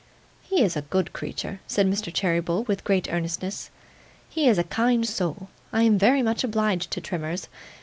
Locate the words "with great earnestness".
2.63-3.69